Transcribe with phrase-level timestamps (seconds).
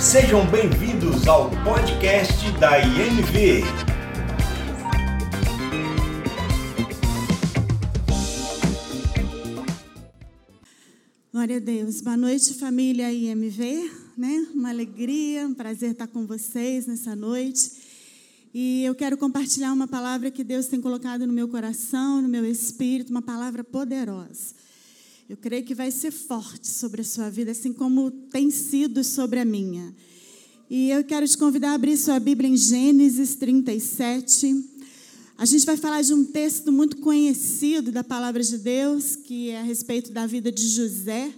[0.00, 3.60] Sejam bem-vindos ao podcast da IMV.
[11.30, 12.00] Glória a Deus.
[12.00, 13.90] Boa noite, família IMV.
[14.16, 14.46] Né?
[14.54, 17.70] Uma alegria, um prazer estar com vocês nessa noite.
[18.54, 22.46] E eu quero compartilhar uma palavra que Deus tem colocado no meu coração, no meu
[22.46, 24.54] espírito, uma palavra poderosa.
[25.30, 29.38] Eu creio que vai ser forte sobre a sua vida, assim como tem sido sobre
[29.38, 29.94] a minha.
[30.68, 34.60] E eu quero te convidar a abrir sua Bíblia em Gênesis 37.
[35.38, 39.60] A gente vai falar de um texto muito conhecido da palavra de Deus, que é
[39.60, 41.32] a respeito da vida de José.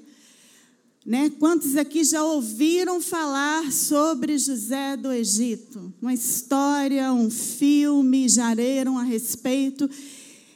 [1.05, 1.29] Né?
[1.39, 5.93] Quantos aqui já ouviram falar sobre José do Egito?
[6.01, 9.87] Uma história, um filme, já leram a respeito.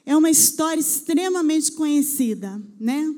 [0.06, 3.12] É uma história extremamente conhecida, né?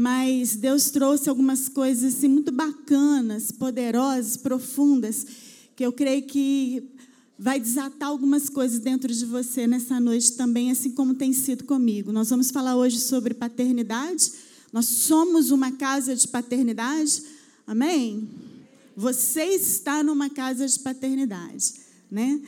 [0.00, 5.26] mas Deus trouxe algumas coisas assim, muito bacanas, poderosas, profundas,
[5.74, 6.84] que eu creio que
[7.36, 12.12] vai desatar algumas coisas dentro de você nessa noite também, assim como tem sido comigo.
[12.12, 14.30] Nós vamos falar hoje sobre paternidade.
[14.72, 17.20] Nós somos uma casa de paternidade.
[17.66, 18.28] Amém?
[18.96, 21.74] Você está numa casa de paternidade,
[22.08, 22.40] né?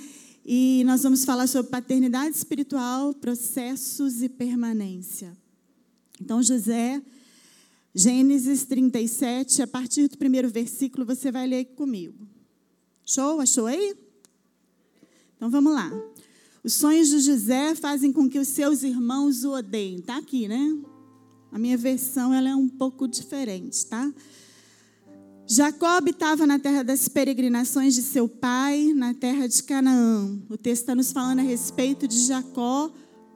[0.44, 5.36] E nós vamos falar sobre paternidade espiritual, processos e permanência.
[6.20, 7.02] Então, José
[7.94, 12.28] Gênesis 37, a partir do primeiro versículo, você vai ler comigo.
[13.05, 13.41] Show?
[13.41, 13.96] Achou aí?
[15.36, 15.91] Então vamos lá.
[16.62, 19.98] Os sonhos de José fazem com que os seus irmãos o odeiem.
[19.98, 20.78] Está aqui, né?
[21.50, 24.12] A minha versão ela é um pouco diferente, tá?
[25.53, 30.39] Jacó estava na terra das peregrinações de seu pai, na terra de Canaã.
[30.48, 32.89] O texto está nos falando a respeito de Jacó,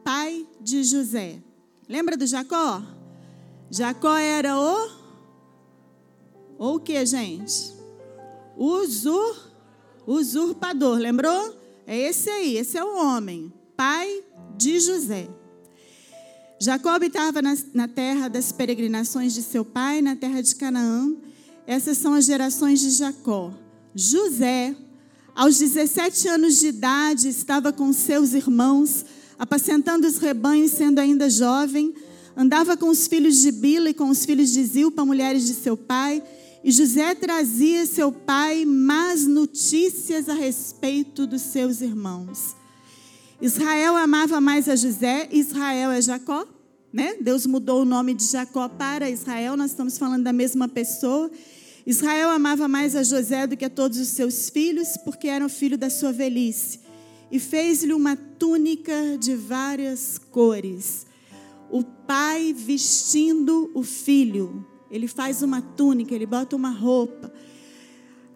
[0.04, 1.42] pai de José.
[1.88, 2.80] Lembra do Jacó?
[3.68, 4.90] Jacó era o.
[6.56, 7.74] Ou o que, gente?
[8.56, 9.50] Usur,
[10.06, 11.58] usurpador, lembrou?
[11.84, 14.22] É esse aí, esse é o homem, pai
[14.56, 15.28] de José.
[16.60, 21.12] Jacó habitava na, na terra das peregrinações de seu pai, na terra de Canaã.
[21.66, 23.52] Essas são as gerações de Jacó.
[23.94, 24.74] José,
[25.34, 29.04] aos 17 anos de idade, estava com seus irmãos,
[29.38, 31.94] apacentando os rebanhos, sendo ainda jovem
[32.36, 35.76] andava com os filhos de Bila e com os filhos de Zilpa, mulheres de seu
[35.76, 36.22] pai,
[36.62, 42.56] e José trazia seu pai más notícias a respeito dos seus irmãos.
[43.40, 46.46] Israel amava mais a José, Israel é Jacó,
[46.94, 47.16] né?
[47.20, 51.30] Deus mudou o nome de Jacó para Israel, nós estamos falando da mesma pessoa.
[51.84, 55.48] Israel amava mais a José do que a todos os seus filhos, porque era o
[55.50, 56.80] filho da sua velhice.
[57.30, 61.04] E fez-lhe uma túnica de várias cores
[61.74, 64.64] o pai vestindo o filho.
[64.88, 67.32] Ele faz uma túnica, ele bota uma roupa.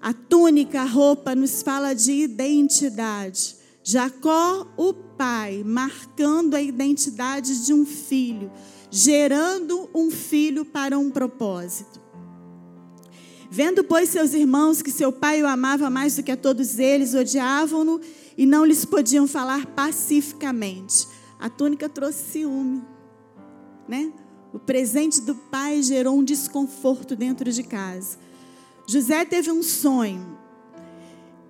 [0.03, 3.55] A túnica, a roupa, nos fala de identidade.
[3.83, 8.51] Jacó, o pai, marcando a identidade de um filho,
[8.91, 12.01] gerando um filho para um propósito.
[13.51, 17.15] Vendo, pois, seus irmãos que seu pai o amava mais do que a todos eles,
[17.15, 18.01] odiavam-no
[18.37, 21.09] e não lhes podiam falar pacificamente.
[21.39, 22.83] A túnica trouxe ciúme
[23.89, 24.13] né?
[24.53, 28.19] O presente do pai gerou um desconforto dentro de casa.
[28.87, 30.38] José teve um sonho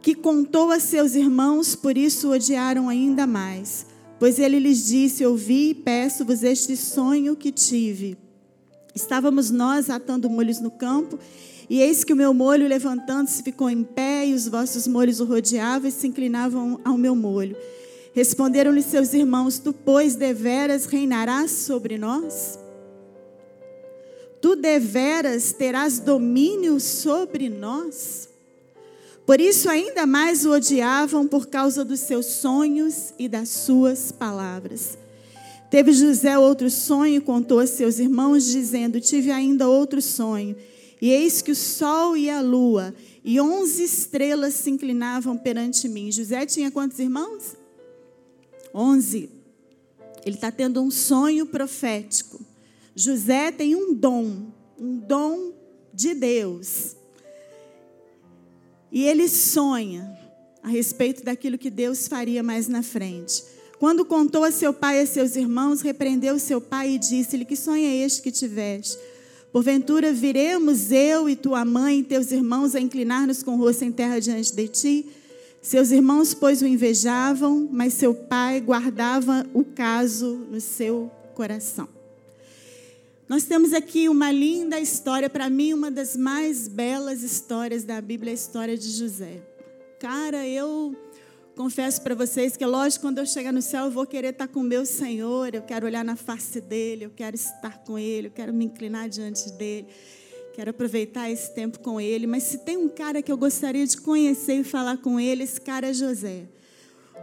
[0.01, 3.87] que contou a seus irmãos, por isso o odiaram ainda mais.
[4.19, 8.17] Pois ele lhes disse: Ouvi e peço-vos este sonho que tive.
[8.95, 11.19] Estávamos nós atando molhos no campo,
[11.71, 15.25] e eis que o meu molho, levantando-se, ficou em pé, e os vossos molhos o
[15.25, 17.57] rodeavam e se inclinavam ao meu molho.
[18.13, 22.59] Responderam-lhe seus irmãos: Tu, pois, deveras reinarás sobre nós?
[24.41, 28.28] Tu deveras terás domínio sobre nós?
[29.29, 34.97] Por isso, ainda mais o odiavam por causa dos seus sonhos e das suas palavras.
[35.71, 40.57] Teve José outro sonho e contou a seus irmãos, dizendo: Tive ainda outro sonho.
[40.99, 46.11] E eis que o sol e a lua e onze estrelas se inclinavam perante mim.
[46.11, 47.55] José tinha quantos irmãos?
[48.75, 49.29] 11.
[50.25, 52.41] Ele está tendo um sonho profético.
[52.97, 54.47] José tem um dom,
[54.81, 55.53] um dom
[55.93, 56.97] de Deus.
[58.91, 60.19] E ele sonha
[60.63, 63.45] a respeito daquilo que Deus faria mais na frente.
[63.79, 67.55] Quando contou a seu pai e a seus irmãos, repreendeu seu pai e disse-lhe: Que
[67.55, 68.99] sonho é este que tiveste?
[69.53, 73.93] Porventura viremos eu e tua mãe e teus irmãos a inclinar-nos com o rosto em
[73.93, 75.07] terra diante de ti?
[75.63, 81.98] Seus irmãos, pois, o invejavam, mas seu pai guardava o caso no seu coração.
[83.29, 88.33] Nós temos aqui uma linda história, para mim, uma das mais belas histórias da Bíblia,
[88.33, 89.43] a história de José.
[90.01, 90.97] Cara, eu
[91.55, 94.61] confesso para vocês que, lógico, quando eu chegar no céu, eu vou querer estar com
[94.61, 98.31] o meu Senhor, eu quero olhar na face dele, eu quero estar com ele, eu
[98.31, 99.89] quero me inclinar diante dele,
[100.55, 102.27] quero aproveitar esse tempo com ele.
[102.27, 105.61] Mas se tem um cara que eu gostaria de conhecer e falar com ele, esse
[105.61, 106.49] cara é José.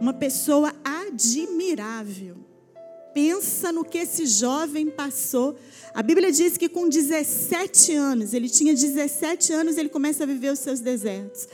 [0.00, 2.55] Uma pessoa admirável.
[3.16, 5.56] Pensa no que esse jovem passou
[5.96, 10.52] a Bíblia diz que com 17 anos, ele tinha 17 anos, ele começa a viver
[10.52, 11.48] os seus desertos.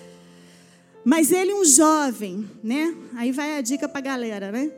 [1.05, 2.93] Mas ele, um jovem, né?
[3.15, 4.73] Aí vai a dica para a galera, né?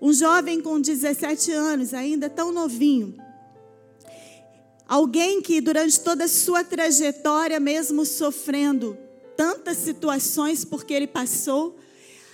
[0.00, 3.14] Um jovem com 17 anos, ainda tão novinho.
[4.88, 8.96] Alguém que durante toda a sua trajetória, mesmo sofrendo
[9.36, 11.78] tantas situações porque ele passou,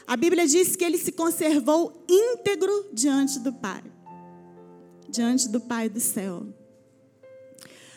[0.07, 3.96] a Bíblia diz que ele se conservou íntegro diante do Pai.
[5.09, 6.47] Diante do Pai do céu.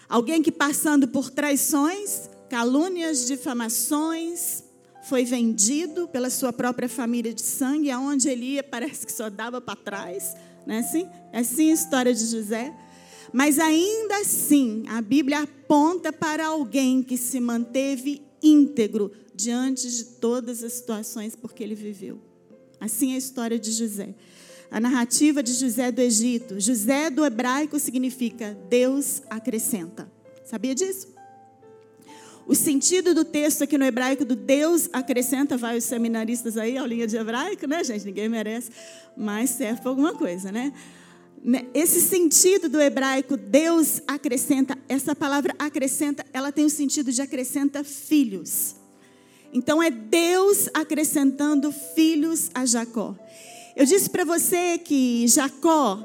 [0.10, 4.64] Alguém que passando por traições, calúnias, difamações,
[5.04, 9.62] foi vendido pela sua própria família de sangue, aonde ele ia parece que só dava
[9.62, 10.36] para trás,
[10.66, 11.08] não é assim?
[11.32, 12.74] É assim a história de José.
[13.32, 20.64] Mas ainda assim, a Bíblia aponta para alguém que se manteve íntegro diante de todas
[20.64, 22.20] as situações porque ele viveu.
[22.80, 24.16] Assim é a história de José
[24.72, 26.60] a narrativa de José do Egito.
[26.60, 30.12] José do hebraico significa Deus acrescenta.
[30.46, 31.08] Sabia disso?
[32.50, 37.06] O sentido do texto aqui no hebraico do Deus acrescenta, vai os seminaristas aí, aulinha
[37.06, 38.06] de hebraico, né, gente?
[38.06, 38.72] Ninguém merece,
[39.16, 40.74] mas serve para alguma coisa, né?
[41.44, 41.68] né?
[41.76, 47.84] Esse sentido do hebraico, Deus acrescenta, essa palavra acrescenta, ela tem o sentido de acrescenta
[47.84, 48.76] filhos.
[49.54, 53.16] Então é Deus acrescentando filhos a Jacó.
[53.76, 56.04] Eu disse para você que Jacó,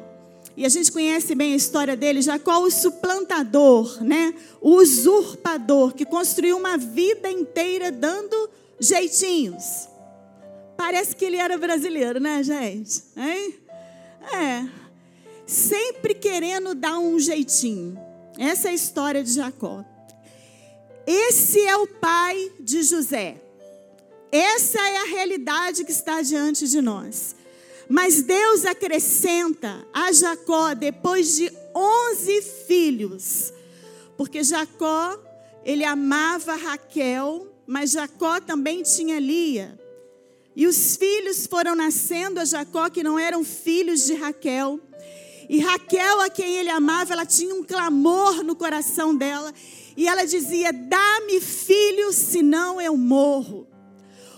[0.56, 4.34] e a gente conhece bem a história dele, Jacó, o suplantador, né?
[4.60, 9.88] O usurpador, que construiu uma vida inteira dando jeitinhos.
[10.76, 13.02] Parece que ele era brasileiro, né, gente?
[13.16, 13.58] Hein?
[14.32, 14.68] É.
[15.46, 17.98] Sempre querendo dar um jeitinho.
[18.38, 19.84] Essa é a história de Jacó.
[21.06, 23.40] Esse é o pai de José.
[24.32, 27.36] Essa é a realidade que está diante de nós.
[27.94, 33.52] Mas Deus acrescenta a Jacó depois de 11 filhos.
[34.16, 35.16] Porque Jacó,
[35.64, 39.78] ele amava Raquel, mas Jacó também tinha Lia.
[40.56, 44.80] E os filhos foram nascendo a Jacó que não eram filhos de Raquel.
[45.48, 49.54] E Raquel, a quem ele amava, ela tinha um clamor no coração dela.
[49.96, 53.68] E ela dizia: Dá-me filho, senão eu morro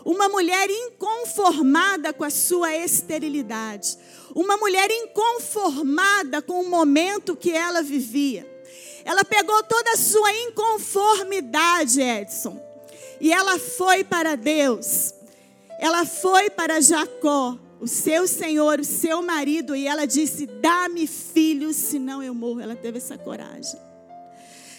[0.06, 3.99] uma mulher inconformada com a sua esterilidade,
[4.37, 8.47] uma mulher inconformada com o momento que ela vivia.
[9.05, 12.56] Ela pegou toda a sua inconformidade, Edson,
[13.20, 15.12] e ela foi para Deus.
[15.81, 21.75] Ela foi para Jacó, o seu senhor, o seu marido, e ela disse: Dá-me filhos,
[21.75, 22.61] senão eu morro.
[22.61, 23.81] Ela teve essa coragem.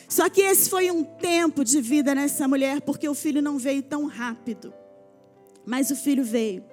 [0.07, 3.83] Só que esse foi um tempo de vida nessa mulher, porque o filho não veio
[3.83, 4.73] tão rápido
[5.67, 6.63] mas o filho veio.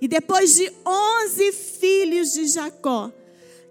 [0.00, 3.12] E depois de 11 filhos de Jacó,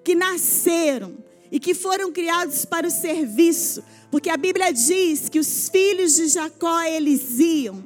[0.03, 1.17] que nasceram
[1.51, 6.27] e que foram criados para o serviço, porque a Bíblia diz que os filhos de
[6.27, 7.85] Jacó eles iam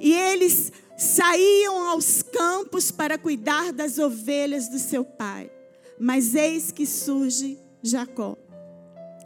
[0.00, 5.50] e eles saíam aos campos para cuidar das ovelhas do seu pai.
[5.98, 8.36] Mas eis que surge Jacó.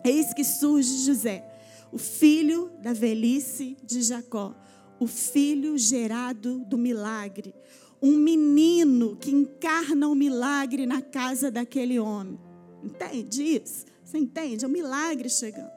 [0.04, 1.44] Eis que surge José,
[1.92, 4.54] o filho da velhice de Jacó
[5.00, 7.54] o filho gerado do milagre.
[8.00, 12.38] Um menino que encarna o milagre na casa daquele homem.
[12.84, 13.86] Entende isso?
[14.04, 14.64] Você entende?
[14.64, 15.70] É um milagre chegando.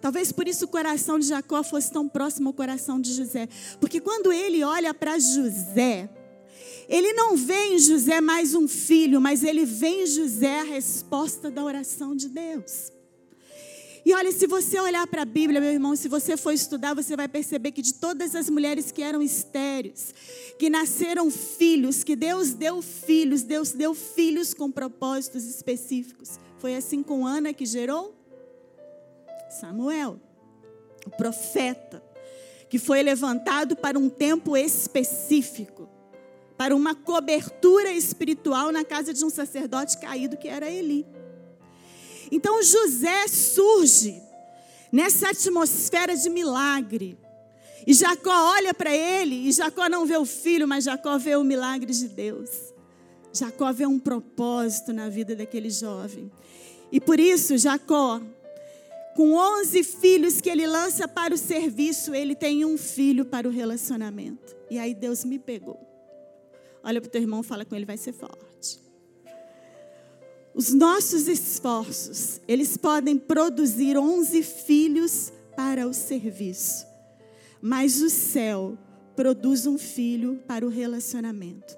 [0.00, 3.48] Talvez por isso o coração de Jacó fosse tão próximo ao coração de José.
[3.80, 6.08] Porque quando ele olha para José,
[6.88, 11.50] ele não vê em José mais um filho, mas ele vê em José a resposta
[11.50, 12.92] da oração de Deus.
[14.06, 17.16] E olha, se você olhar para a Bíblia, meu irmão, se você for estudar, você
[17.16, 20.14] vai perceber que de todas as mulheres que eram estéreis,
[20.56, 26.38] que nasceram filhos, que Deus deu filhos, Deus deu filhos com propósitos específicos.
[26.58, 28.14] Foi assim com Ana que gerou
[29.50, 30.20] Samuel,
[31.04, 32.00] o profeta,
[32.70, 35.88] que foi levantado para um tempo específico,
[36.56, 41.04] para uma cobertura espiritual na casa de um sacerdote caído que era Eli.
[42.30, 44.22] Então José surge
[44.90, 47.18] nessa atmosfera de milagre.
[47.86, 51.44] E Jacó olha para ele, e Jacó não vê o filho, mas Jacó vê o
[51.44, 52.50] milagre de Deus.
[53.32, 56.30] Jacó vê um propósito na vida daquele jovem.
[56.90, 58.20] E por isso, Jacó,
[59.16, 63.50] Com 11 filhos que ele lança para o serviço, ele tem um filho para o
[63.50, 64.54] relacionamento.
[64.70, 65.80] E aí Deus me pegou.
[66.84, 68.78] Olha para o teu irmão, fala com ele, vai ser forte.
[70.56, 76.86] Os nossos esforços, eles podem produzir 11 filhos para o serviço.
[77.60, 78.78] Mas o céu
[79.14, 81.76] produz um filho para o relacionamento.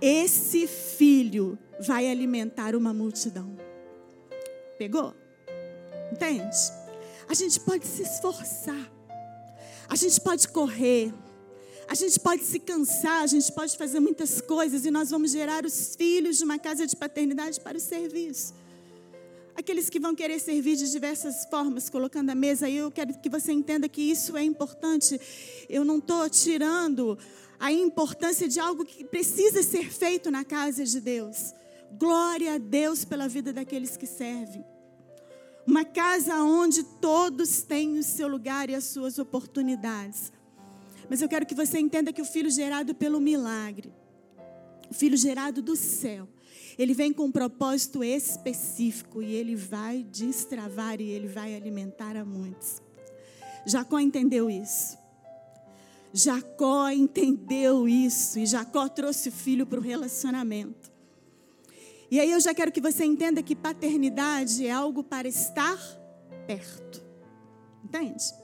[0.00, 3.56] Esse filho vai alimentar uma multidão.
[4.78, 5.12] Pegou?
[6.12, 6.56] Entende?
[7.28, 8.88] A gente pode se esforçar.
[9.88, 11.12] A gente pode correr.
[11.90, 15.66] A gente pode se cansar, a gente pode fazer muitas coisas e nós vamos gerar
[15.66, 18.54] os filhos de uma casa de paternidade para o serviço.
[19.56, 23.50] Aqueles que vão querer servir de diversas formas, colocando a mesa, eu quero que você
[23.50, 25.20] entenda que isso é importante.
[25.68, 27.18] Eu não estou tirando
[27.58, 31.52] a importância de algo que precisa ser feito na casa de Deus.
[31.98, 34.64] Glória a Deus pela vida daqueles que servem.
[35.66, 40.30] Uma casa onde todos têm o seu lugar e as suas oportunidades.
[41.10, 43.92] Mas eu quero que você entenda que o filho gerado pelo milagre,
[44.88, 46.28] o filho gerado do céu,
[46.78, 52.24] ele vem com um propósito específico e ele vai destravar e ele vai alimentar a
[52.24, 52.80] muitos.
[53.66, 54.96] Jacó entendeu isso.
[56.12, 60.92] Jacó entendeu isso e Jacó trouxe o filho para o relacionamento.
[62.08, 65.76] E aí eu já quero que você entenda que paternidade é algo para estar
[66.46, 67.04] perto.
[67.84, 68.39] Entende?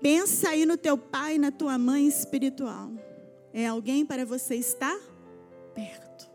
[0.00, 2.90] Pensa aí no teu pai e na tua mãe espiritual.
[3.52, 4.98] É alguém para você estar
[5.74, 6.30] perto.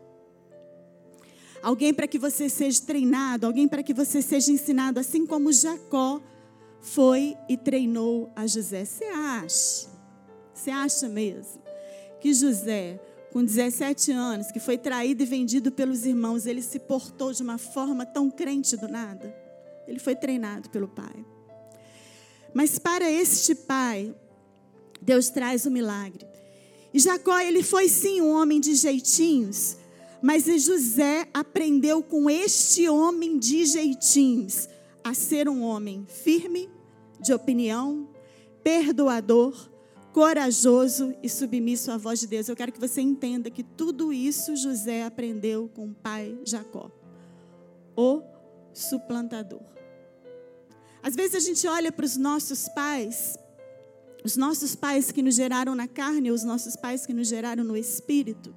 [1.62, 6.20] Alguém para que você seja treinado, alguém para que você seja ensinado, assim como Jacó
[6.80, 8.84] foi e treinou a José.
[8.84, 9.88] Você acha?
[10.54, 11.60] Você acha mesmo
[12.20, 13.00] que José,
[13.32, 17.58] com 17 anos, que foi traído e vendido pelos irmãos, ele se portou de uma
[17.58, 19.34] forma tão crente do nada?
[19.86, 21.24] Ele foi treinado pelo pai.
[22.56, 24.14] Mas para este pai,
[25.02, 26.26] Deus traz o milagre.
[26.94, 29.76] E Jacó, ele foi sim um homem de jeitinhos,
[30.22, 34.70] mas José aprendeu com este homem de jeitinhos
[35.04, 36.70] a ser um homem firme,
[37.20, 38.08] de opinião,
[38.64, 39.68] perdoador,
[40.14, 42.48] corajoso e submisso à voz de Deus.
[42.48, 46.90] Eu quero que você entenda que tudo isso José aprendeu com o pai Jacó,
[47.94, 48.22] o
[48.72, 49.76] suplantador.
[51.06, 53.38] Às vezes a gente olha para os nossos pais,
[54.24, 57.76] os nossos pais que nos geraram na carne, os nossos pais que nos geraram no
[57.76, 58.52] espírito.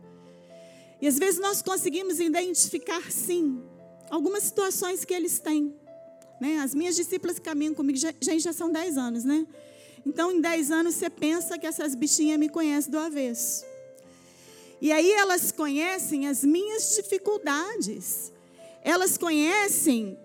[0.99, 3.61] E às vezes nós conseguimos identificar, sim,
[4.09, 5.75] algumas situações que eles têm.
[6.41, 6.57] Né?
[6.57, 9.45] As minhas discípulas que caminham comigo já, já são 10 anos, né?
[10.03, 13.63] Então, em 10 anos, você pensa que essas bichinhas me conhecem do avesso.
[14.81, 18.33] E aí elas conhecem as minhas dificuldades.
[18.83, 20.17] Elas conhecem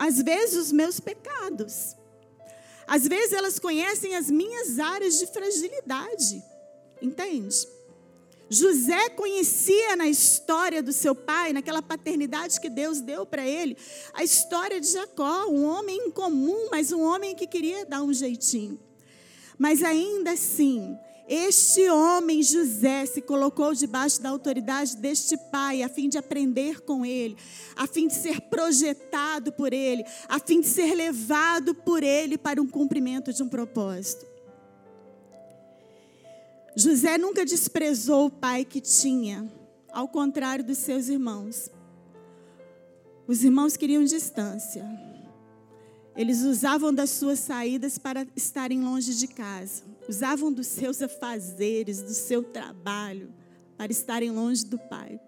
[0.00, 1.94] às vezes, os meus pecados.
[2.86, 6.42] Às vezes, elas conhecem as minhas áreas de fragilidade.
[7.02, 7.68] Entende?
[8.48, 13.76] José conhecia na história do seu pai, naquela paternidade que Deus deu para ele,
[14.14, 18.80] a história de Jacó, um homem incomum, mas um homem que queria dar um jeitinho.
[19.58, 20.98] Mas ainda assim,
[21.32, 27.06] este homem, José, se colocou debaixo da autoridade deste pai, a fim de aprender com
[27.06, 27.36] ele,
[27.76, 32.60] a fim de ser projetado por ele, a fim de ser levado por ele para
[32.60, 34.26] um cumprimento de um propósito.
[36.74, 39.48] José nunca desprezou o pai que tinha,
[39.92, 41.70] ao contrário dos seus irmãos.
[43.28, 44.84] Os irmãos queriam distância.
[46.16, 52.12] Eles usavam das suas saídas para estarem longe de casa usavam dos seus afazeres, do
[52.12, 53.32] seu trabalho,
[53.78, 55.20] para estarem longe do pai.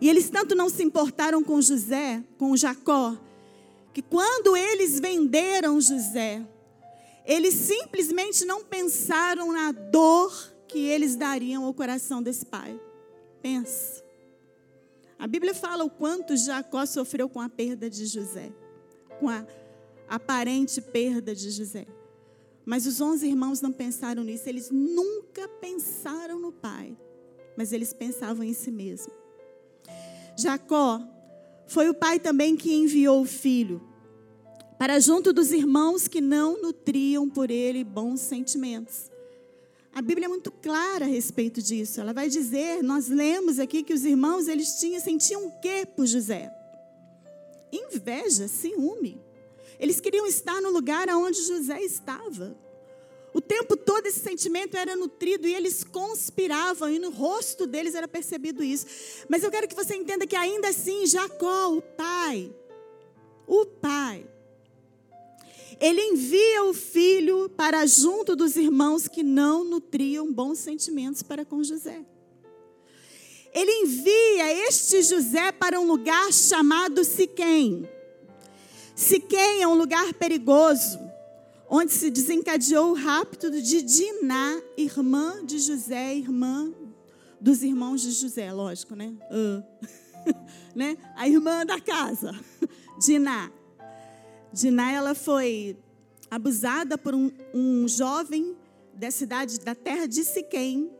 [0.00, 3.16] E eles tanto não se importaram com José, com Jacó,
[3.92, 6.42] que quando eles venderam José,
[7.26, 12.80] eles simplesmente não pensaram na dor que eles dariam ao coração desse pai.
[13.42, 14.02] Pensa.
[15.18, 18.50] A Bíblia fala o quanto Jacó sofreu com a perda de José,
[19.22, 19.46] com a
[20.08, 21.86] aparente perda de José.
[22.64, 26.96] Mas os onze irmãos não pensaram nisso, eles nunca pensaram no pai,
[27.56, 29.12] mas eles pensavam em si mesmo.
[30.36, 31.00] Jacó
[31.66, 33.80] foi o pai também que enviou o filho
[34.76, 39.08] para junto dos irmãos que não nutriam por ele bons sentimentos.
[39.94, 42.00] A Bíblia é muito clara a respeito disso.
[42.00, 46.06] Ela vai dizer, nós lemos aqui que os irmãos eles tinham sentiam o quê por
[46.06, 46.52] José?
[47.72, 49.20] Inveja, ciúme.
[49.80, 52.56] Eles queriam estar no lugar onde José estava.
[53.34, 58.06] O tempo todo esse sentimento era nutrido e eles conspiravam, e no rosto deles era
[58.06, 58.86] percebido isso.
[59.28, 62.54] Mas eu quero que você entenda que ainda assim, Jacó, o pai,
[63.46, 64.26] o pai,
[65.80, 71.64] ele envia o filho para junto dos irmãos que não nutriam bons sentimentos para com
[71.64, 72.04] José.
[73.52, 77.88] Ele envia este José para um lugar chamado Siquém.
[78.94, 80.98] Siquém é um lugar perigoso,
[81.68, 86.72] onde se desencadeou o rapto de Diná, irmã de José, irmã
[87.40, 89.12] dos irmãos de José, lógico, né?
[89.30, 89.62] Uh.
[90.74, 90.96] né?
[91.16, 92.32] A irmã da casa,
[93.00, 93.50] Diná.
[94.52, 95.76] Diná, ela foi
[96.30, 98.56] abusada por um, um jovem
[98.94, 100.90] da cidade, da terra de Siquém.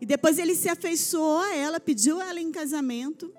[0.00, 3.32] E depois ele se afeiçoou a ela, pediu ela em casamento.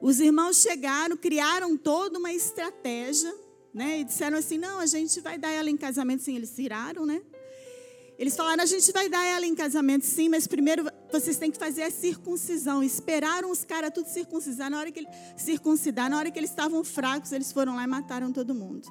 [0.00, 3.32] Os irmãos chegaram, criaram toda uma estratégia,
[3.72, 4.00] né?
[4.00, 6.22] E disseram assim: não, a gente vai dar ela em casamento.
[6.22, 7.22] Sim, eles se iraram, né?
[8.18, 11.58] Eles falaram: a gente vai dar ela em casamento, sim, mas primeiro vocês têm que
[11.58, 12.82] fazer a circuncisão.
[12.82, 14.70] Esperaram os caras tudo circuncidar.
[14.70, 17.86] Na hora que ele, circuncidar, na hora que eles estavam fracos, eles foram lá e
[17.86, 18.88] mataram todo mundo.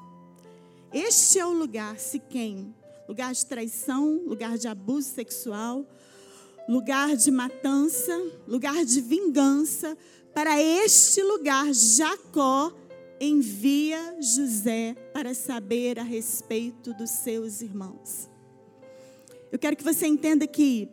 [0.92, 2.74] Este é o lugar, Siquém,
[3.08, 5.86] lugar de traição, lugar de abuso sexual,
[6.68, 8.16] lugar de matança,
[8.46, 9.96] lugar de vingança.
[10.34, 12.72] Para este lugar, Jacó
[13.20, 18.28] envia José para saber a respeito dos seus irmãos.
[19.50, 20.88] Eu quero que você entenda que,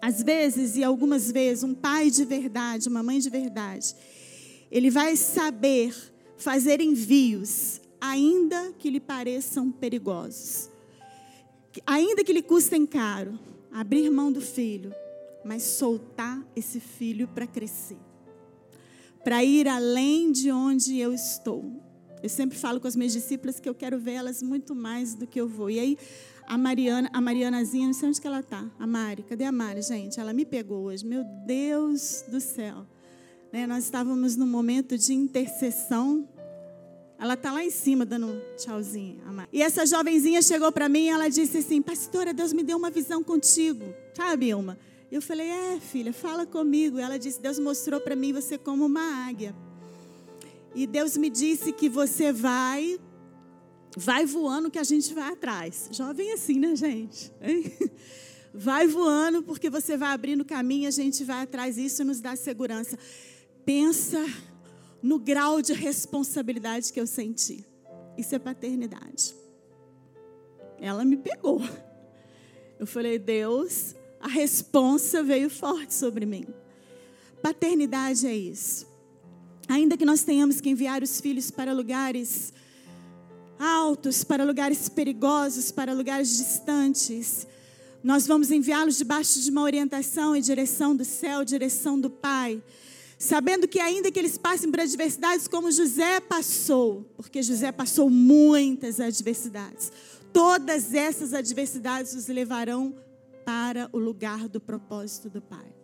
[0.00, 3.94] às vezes e algumas vezes, um pai de verdade, uma mãe de verdade,
[4.70, 5.94] ele vai saber
[6.36, 10.70] fazer envios, ainda que lhe pareçam perigosos,
[11.86, 13.38] ainda que lhe custem caro,
[13.76, 14.90] abrir mão do filho,
[15.44, 17.98] mas soltar esse filho para crescer,
[19.22, 21.62] para ir além de onde eu estou.
[22.22, 25.38] Eu sempre falo com as minhas discípulas que eu quero vê-las muito mais do que
[25.38, 25.68] eu vou.
[25.68, 25.98] E aí,
[26.46, 28.66] a Mariana, a Marianazinha, não sei onde que ela está.
[28.78, 30.18] A Mari, cadê a Mari, gente?
[30.18, 31.04] Ela me pegou hoje.
[31.04, 32.86] Meu Deus do céu.
[33.52, 33.66] Né?
[33.66, 36.26] Nós estávamos num momento de intercessão.
[37.18, 39.20] Ela está lá em cima dando um tchauzinho.
[39.52, 42.90] E essa jovenzinha chegou para mim e ela disse assim: Pastora, Deus me deu uma
[42.90, 43.84] visão contigo.
[44.14, 44.78] Sabe, Ilma?
[45.10, 46.98] Eu falei: É, filha, fala comigo.
[46.98, 49.54] Ela disse: Deus mostrou para mim você como uma águia.
[50.74, 53.00] E Deus me disse que você vai
[53.96, 55.88] vai voando que a gente vai atrás.
[55.90, 57.32] Jovem assim, né, gente?
[57.40, 57.72] Hein?
[58.58, 61.76] Vai voando porque você vai abrindo caminho, a gente vai atrás.
[61.76, 62.98] Isso nos dá segurança.
[63.66, 64.24] Pensa
[65.06, 67.64] no grau de responsabilidade que eu senti.
[68.18, 69.36] Isso é paternidade.
[70.80, 71.62] Ela me pegou.
[72.76, 76.44] Eu falei, Deus, a responsa veio forte sobre mim.
[77.40, 78.84] Paternidade é isso.
[79.68, 82.52] Ainda que nós tenhamos que enviar os filhos para lugares
[83.60, 87.46] altos, para lugares perigosos, para lugares distantes.
[88.02, 92.60] Nós vamos enviá-los debaixo de uma orientação e direção do céu, direção do Pai.
[93.18, 99.00] Sabendo que, ainda que eles passem por adversidades como José passou, porque José passou muitas
[99.00, 99.90] adversidades,
[100.32, 102.94] todas essas adversidades os levarão
[103.44, 105.74] para o lugar do propósito do Pai.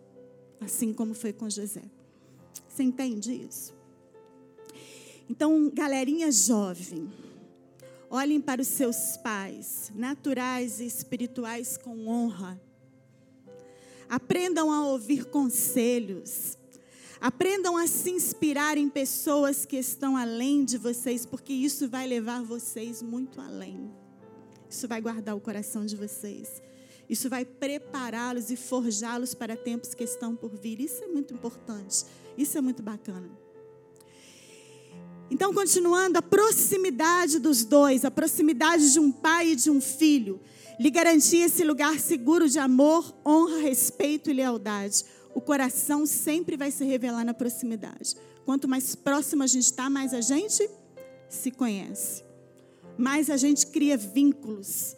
[0.61, 1.83] Assim como foi com José.
[2.69, 3.73] Você entende isso?
[5.27, 7.09] Então, galerinha jovem,
[8.15, 12.61] Olhem para os seus pais, naturais e espirituais, com honra.
[14.07, 16.55] Aprendam a ouvir conselhos.
[17.23, 22.43] Aprendam a se inspirar em pessoas que estão além de vocês, porque isso vai levar
[22.43, 23.89] vocês muito além.
[24.69, 26.61] Isso vai guardar o coração de vocês.
[27.09, 30.81] Isso vai prepará-los e forjá-los para tempos que estão por vir.
[30.81, 32.03] Isso é muito importante.
[32.37, 33.29] Isso é muito bacana.
[35.31, 40.41] Então, continuando, a proximidade dos dois, a proximidade de um pai e de um filho,
[40.77, 45.05] lhe garantia esse lugar seguro de amor, honra, respeito e lealdade.
[45.35, 48.15] O coração sempre vai se revelar na proximidade.
[48.45, 50.69] Quanto mais próximo a gente está, mais a gente
[51.29, 52.23] se conhece,
[52.97, 54.95] mais a gente cria vínculos,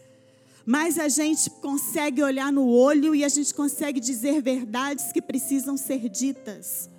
[0.65, 5.77] mais a gente consegue olhar no olho e a gente consegue dizer verdades que precisam
[5.77, 6.89] ser ditas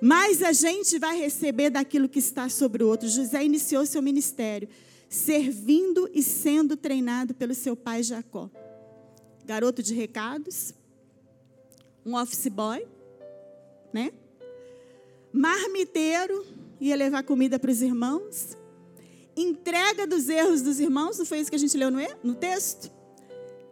[0.00, 3.08] mais a gente vai receber daquilo que está sobre o outro.
[3.08, 4.68] José iniciou seu ministério
[5.08, 8.50] servindo e sendo treinado pelo seu pai Jacó.
[9.44, 10.74] Garoto de recados,
[12.08, 12.86] um office boy,
[13.92, 14.10] né?
[15.30, 16.46] Marmiteiro,
[16.80, 18.56] ia levar comida para os irmãos.
[19.36, 22.90] Entrega dos erros dos irmãos, não foi isso que a gente leu no, no texto?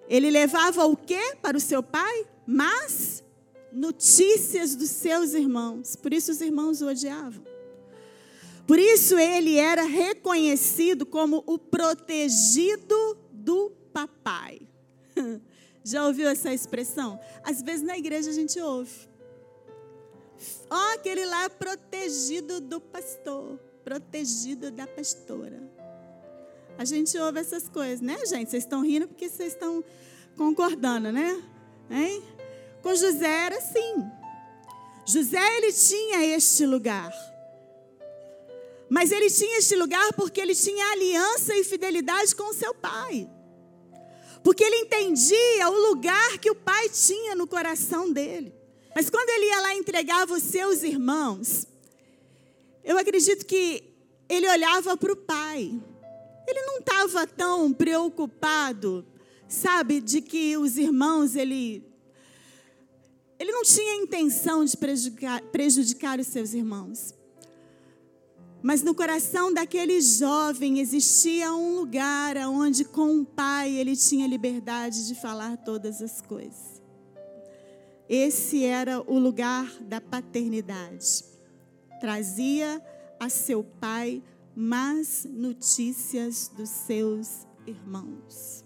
[0.07, 2.27] Ele levava o que para o seu pai?
[2.47, 3.25] Mas
[3.73, 5.97] notícias dos seus irmãos.
[5.97, 7.43] Por isso os irmãos o odiavam.
[8.67, 14.61] Por isso ele era reconhecido como o protegido do papai.
[15.87, 17.17] Já ouviu essa expressão?
[17.45, 19.09] Às vezes na igreja a gente ouve.
[20.69, 25.63] Ó, oh, aquele lá é protegido do pastor, protegido da pastora.
[26.77, 28.51] A gente ouve essas coisas, né, gente?
[28.51, 29.85] Vocês estão rindo porque vocês estão
[30.37, 31.41] concordando, né?
[31.89, 32.21] Hein?
[32.83, 34.05] Com José era assim.
[35.07, 37.13] José ele tinha este lugar.
[38.91, 43.31] Mas ele tinha este lugar porque ele tinha aliança e fidelidade com seu pai.
[44.47, 48.55] Porque ele entendia o lugar que o pai tinha no coração dele.
[48.95, 51.67] Mas quando ele ia lá entregava os seus irmãos,
[52.85, 53.83] eu acredito que
[54.29, 55.77] ele olhava para o pai.
[56.47, 59.05] Ele não estava tão preocupado,
[59.49, 61.85] sabe, de que os irmãos ele
[63.41, 67.13] ele não tinha intenção de prejudicar, prejudicar os seus irmãos.
[68.67, 75.07] Mas no coração daquele jovem existia um lugar onde, com o pai, ele tinha liberdade
[75.07, 76.83] de falar todas as coisas.
[78.09, 81.25] Esse era o lugar da paternidade.
[82.01, 82.85] Trazia
[83.21, 84.21] a seu pai
[84.57, 88.65] más notícias dos seus irmãos.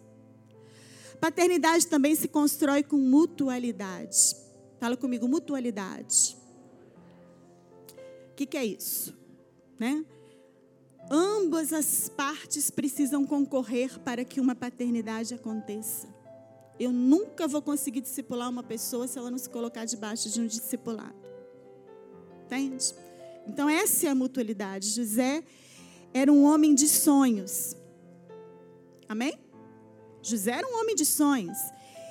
[1.21, 4.35] Paternidade também se constrói com mutualidade.
[4.79, 6.39] Fala comigo, mutualidade.
[8.31, 9.20] O que, que é isso?
[9.81, 10.05] Né?
[11.11, 16.07] Ambas as partes precisam concorrer para que uma paternidade aconteça.
[16.79, 20.47] Eu nunca vou conseguir discipular uma pessoa se ela não se colocar debaixo de um
[20.47, 21.19] discipulado.
[22.45, 22.95] Entende?
[23.47, 24.91] Então, essa é a mutualidade.
[24.91, 25.43] José
[26.13, 27.75] era um homem de sonhos.
[29.09, 29.33] Amém?
[30.23, 31.59] José era um homem de sonhos.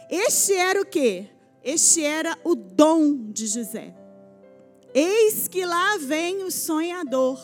[0.09, 1.29] Este era o quê?
[1.63, 3.95] Este era o dom de José.
[4.93, 7.39] Eis que lá vem o sonhador.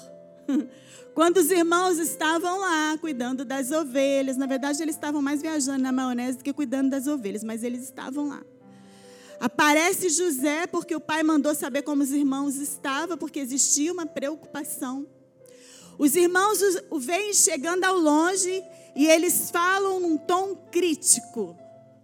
[1.14, 5.92] Quando os irmãos estavam lá cuidando das ovelhas, na verdade eles estavam mais viajando na
[5.92, 8.44] maionese do que cuidando das ovelhas, mas eles estavam lá.
[9.40, 15.08] Aparece José porque o pai mandou saber como os irmãos estavam, porque existia uma preocupação.
[15.98, 18.64] Os irmãos o veem chegando ao longe
[18.96, 21.56] e eles falam num tom crítico: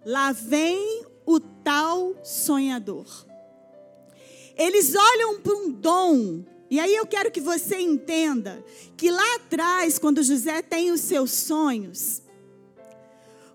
[0.06, 3.06] Lá vem o tal sonhador.
[4.58, 8.64] Eles olham para um dom, e aí eu quero que você entenda
[8.96, 12.22] que lá atrás, quando José tem os seus sonhos,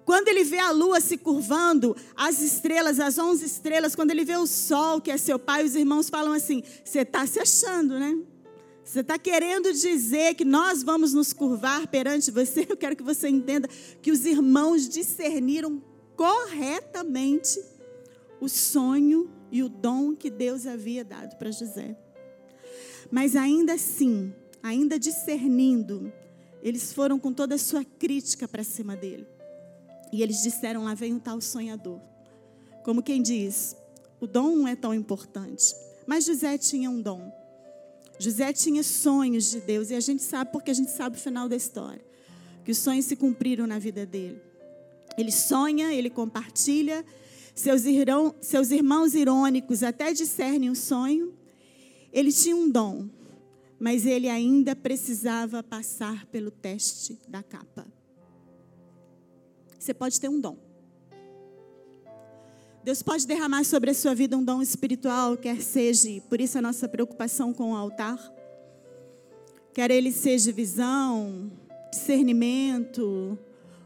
[0.05, 4.37] quando ele vê a lua se curvando, as estrelas, as onze estrelas, quando ele vê
[4.37, 8.18] o sol, que é seu pai, os irmãos falam assim: você está se achando, né?
[8.85, 12.66] Você está querendo dizer que nós vamos nos curvar perante você?
[12.68, 13.66] Eu quero que você entenda
[14.02, 15.83] que os irmãos discerniram
[16.14, 17.59] corretamente
[18.42, 21.96] o sonho e o dom que Deus havia dado para José.
[23.11, 26.12] Mas ainda assim, ainda discernindo,
[26.62, 29.27] eles foram com toda a sua crítica para cima dele.
[30.12, 32.01] E eles disseram: lá vem um tal sonhador.
[32.85, 33.77] Como quem diz,
[34.21, 35.75] o dom não é tão importante.
[36.07, 37.33] Mas José tinha um dom.
[38.19, 39.90] José tinha sonhos de Deus.
[39.90, 42.05] E a gente sabe, porque a gente sabe o final da história.
[42.64, 44.40] Que os sonhos se cumpriram na vida dele.
[45.19, 47.05] Ele sonha, ele compartilha.
[47.55, 47.83] Seus,
[48.40, 51.35] seus irmãos irônicos até discernem o sonho.
[52.16, 53.11] Ele tinha um dom,
[53.79, 57.87] mas ele ainda precisava passar pelo teste da capa.
[59.79, 60.57] Você pode ter um dom.
[62.83, 66.62] Deus pode derramar sobre a sua vida um dom espiritual, quer seja, por isso a
[66.62, 68.18] nossa preocupação com o altar,
[69.74, 71.52] quer ele seja visão,
[71.90, 73.38] discernimento,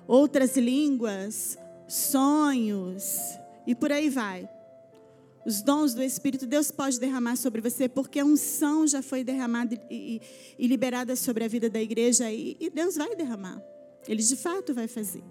[0.06, 3.18] outras línguas, sonhos
[3.66, 4.48] e por aí vai.
[5.44, 9.74] Os dons do Espírito, Deus pode derramar sobre você, porque a unção já foi derramada
[9.74, 10.20] e, e,
[10.58, 13.62] e liberada sobre a vida da igreja, e, e Deus vai derramar.
[14.06, 15.24] Ele de fato vai fazer.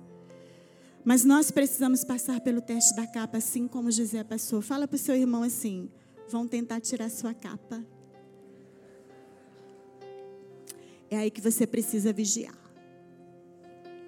[1.03, 4.61] Mas nós precisamos passar pelo teste da capa, assim como José passou.
[4.61, 5.89] Fala para o seu irmão assim:
[6.27, 7.83] vão tentar tirar sua capa.
[11.09, 12.57] É aí que você precisa vigiar.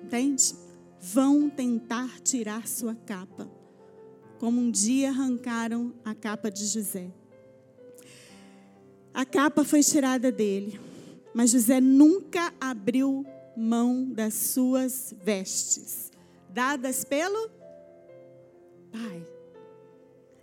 [0.04, 0.54] Entende?
[1.00, 3.50] Vão tentar tirar sua capa.
[4.42, 7.12] Como um dia arrancaram a capa de José.
[9.14, 10.80] A capa foi tirada dele,
[11.32, 13.24] mas José nunca abriu
[13.56, 16.12] mão das suas vestes
[16.50, 17.52] dadas pelo
[18.92, 19.28] Pai.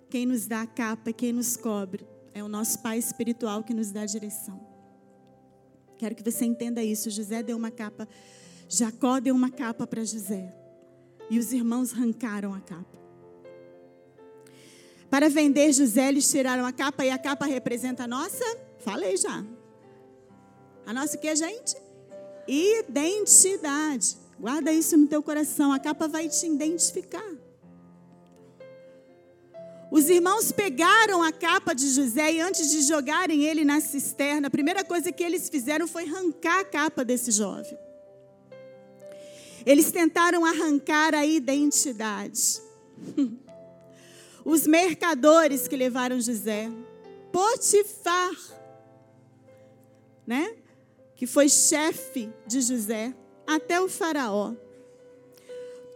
[0.09, 3.91] Quem nos dá a capa, quem nos cobre, é o nosso Pai espiritual que nos
[3.91, 4.61] dá a direção.
[5.99, 7.11] Quero que você entenda isso.
[7.11, 8.07] José deu uma capa,
[8.69, 10.55] Jacó deu uma capa para José.
[11.29, 12.98] E os irmãos arrancaram a capa.
[15.11, 18.45] Para vender José, eles tiraram a capa e a capa representa a nossa,
[18.79, 19.45] falei já.
[20.85, 21.77] A nossa o que, gente?
[22.47, 24.17] Identidade.
[24.39, 27.37] Guarda isso no teu coração, a capa vai te identificar.
[29.91, 34.51] Os irmãos pegaram a capa de José e antes de jogarem ele na cisterna, a
[34.51, 37.77] primeira coisa que eles fizeram foi arrancar a capa desse jovem.
[39.65, 42.61] Eles tentaram arrancar a identidade.
[44.49, 46.71] Os mercadores que levaram José,
[47.31, 48.35] Potifar,
[50.27, 50.57] né?
[51.15, 53.15] Que foi chefe de José,
[53.47, 54.55] até o faraó.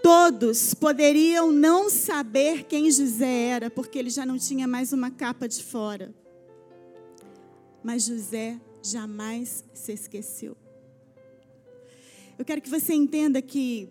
[0.03, 5.49] Todos poderiam não saber quem José era, porque ele já não tinha mais uma capa
[5.49, 6.15] de fora.
[7.83, 10.55] Mas José jamais se esqueceu.
[12.39, 13.89] Eu quero que você entenda que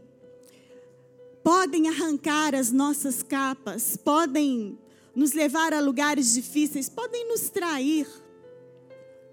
[1.44, 4.78] podem arrancar as nossas capas, podem
[5.16, 8.08] nos levar a lugares difíceis, podem nos trair.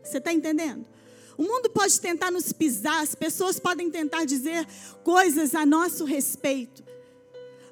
[0.02, 0.86] Você está entendendo?
[1.36, 4.66] O mundo pode tentar nos pisar, as pessoas podem tentar dizer
[5.04, 6.82] coisas a nosso respeito.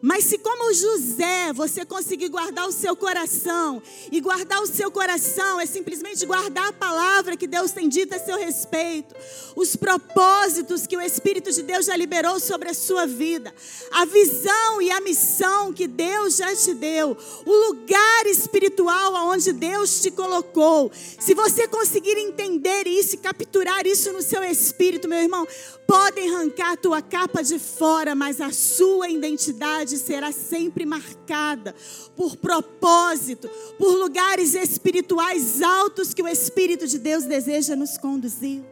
[0.01, 5.61] Mas se como José você conseguir guardar o seu coração, e guardar o seu coração
[5.61, 9.15] é simplesmente guardar a palavra que Deus tem dito a seu respeito,
[9.55, 13.55] os propósitos que o Espírito de Deus já liberou sobre a sua vida,
[13.93, 20.01] a visão e a missão que Deus já te deu, o lugar espiritual aonde Deus
[20.01, 20.91] te colocou.
[21.19, 25.47] Se você conseguir entender isso e capturar isso no seu espírito, meu irmão,
[25.87, 31.75] podem arrancar a tua capa de fora, mas a sua identidade será sempre marcada
[32.17, 38.63] por propósito, por lugares espirituais altos que o Espírito de Deus deseja nos conduzir.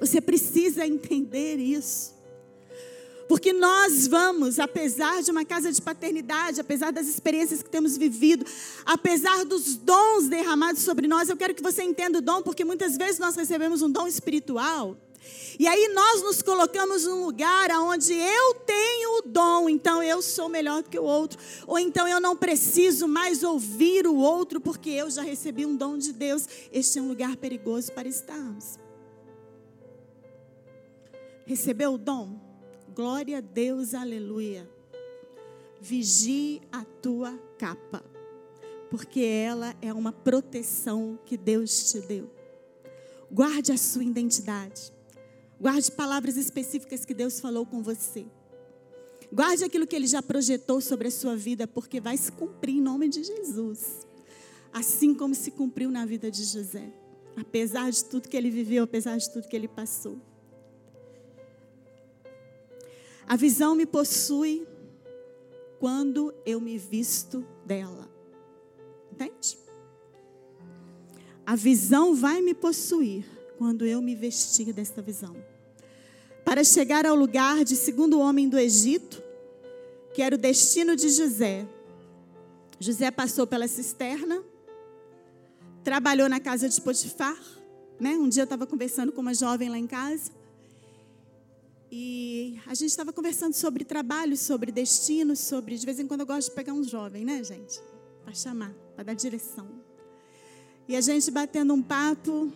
[0.00, 2.14] Você precisa entender isso.
[3.28, 8.46] Porque nós vamos, apesar de uma casa de paternidade, apesar das experiências que temos vivido,
[8.84, 12.96] apesar dos dons derramados sobre nós, eu quero que você entenda o dom, porque muitas
[12.96, 14.96] vezes nós recebemos um dom espiritual
[15.58, 20.48] e aí nós nos colocamos num lugar onde eu tenho o dom, então eu sou
[20.48, 24.90] melhor do que o outro, ou então eu não preciso mais ouvir o outro porque
[24.90, 26.46] eu já recebi um dom de Deus.
[26.70, 28.78] Este é um lugar perigoso para estarmos.
[31.46, 32.38] Recebeu o dom?
[32.94, 34.68] Glória a Deus, aleluia.
[35.80, 38.02] Vigie a tua capa,
[38.90, 42.30] porque ela é uma proteção que Deus te deu.
[43.30, 44.95] Guarde a sua identidade.
[45.60, 48.26] Guarde palavras específicas que Deus falou com você.
[49.32, 52.80] Guarde aquilo que Ele já projetou sobre a sua vida, porque vai se cumprir em
[52.80, 54.06] nome de Jesus.
[54.72, 56.92] Assim como se cumpriu na vida de José.
[57.36, 60.18] Apesar de tudo que ele viveu, apesar de tudo que ele passou.
[63.26, 64.66] A visão me possui
[65.78, 68.08] quando eu me visto dela.
[69.12, 69.58] Entende?
[71.44, 75.36] A visão vai me possuir quando eu me vestir desta visão.
[76.44, 79.22] Para chegar ao lugar de segundo homem do Egito,
[80.14, 81.66] que era o destino de José.
[82.78, 84.42] José passou pela cisterna,
[85.82, 87.38] trabalhou na casa de Potifar.
[87.98, 88.10] Né?
[88.10, 90.30] Um dia eu estava conversando com uma jovem lá em casa.
[91.90, 95.76] E a gente estava conversando sobre trabalho, sobre destino, sobre.
[95.76, 97.80] De vez em quando eu gosto de pegar um jovem, né, gente?
[98.24, 99.68] Para chamar, para dar direção.
[100.88, 102.52] E a gente batendo um papo,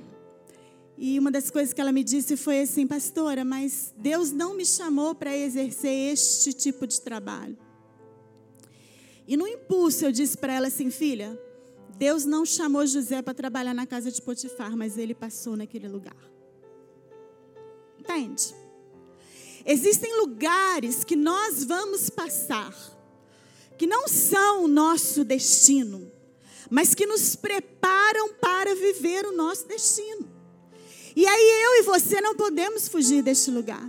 [1.02, 4.66] e uma das coisas que ela me disse foi assim, pastora, mas Deus não me
[4.66, 7.56] chamou para exercer este tipo de trabalho.
[9.26, 11.40] E no impulso eu disse para ela assim, filha,
[11.96, 16.18] Deus não chamou José para trabalhar na casa de Potifar, mas ele passou naquele lugar.
[17.98, 18.54] Entende?
[19.64, 22.76] Existem lugares que nós vamos passar,
[23.78, 26.12] que não são o nosso destino,
[26.68, 30.29] mas que nos preparam para viver o nosso destino.
[31.20, 33.87] E aí eu e você não podemos fugir deste lugar.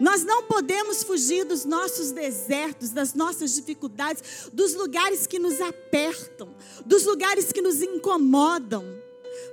[0.00, 6.52] Nós não podemos fugir dos nossos desertos, das nossas dificuldades, dos lugares que nos apertam,
[6.84, 8.84] dos lugares que nos incomodam,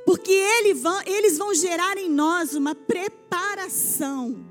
[0.08, 4.44] porque eles vão gerar em nós uma preparação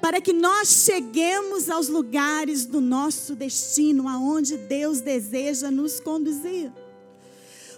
[0.00, 6.72] para que nós cheguemos aos lugares do nosso destino, aonde Deus deseja nos conduzir.